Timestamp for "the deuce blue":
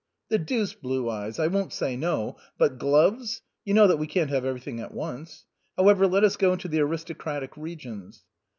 0.31-1.07